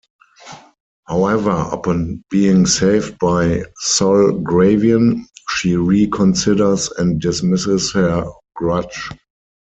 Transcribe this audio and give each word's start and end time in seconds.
However, 1.05 1.51
upon 1.51 2.23
being 2.31 2.65
saved 2.65 3.19
by 3.19 3.65
Sol 3.81 4.31
Gravion, 4.41 5.25
she 5.49 5.73
reconsiders 5.73 6.89
and 6.97 7.21
dismisses 7.21 7.91
her 7.93 8.25
grudge. 8.55 9.11